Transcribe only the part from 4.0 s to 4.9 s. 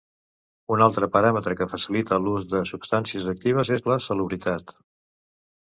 solubilitat.